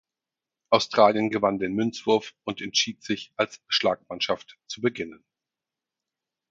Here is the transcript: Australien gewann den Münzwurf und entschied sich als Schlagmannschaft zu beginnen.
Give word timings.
Australien 0.71 1.29
gewann 1.29 1.59
den 1.59 1.75
Münzwurf 1.75 2.33
und 2.43 2.59
entschied 2.59 3.03
sich 3.03 3.31
als 3.37 3.61
Schlagmannschaft 3.67 4.57
zu 4.65 4.81
beginnen. 4.81 5.23